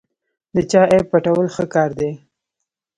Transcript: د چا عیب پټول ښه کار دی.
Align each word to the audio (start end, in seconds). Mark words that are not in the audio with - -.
د 0.55 0.57
چا 0.71 0.81
عیب 0.91 1.05
پټول 1.11 1.47
ښه 1.55 1.65
کار 1.73 1.89
دی. 1.99 2.11